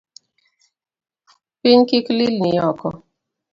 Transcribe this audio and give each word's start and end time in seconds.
Piny 1.61 1.79
kik 1.89 2.05
lilni 2.17 2.51
oko 2.69 2.87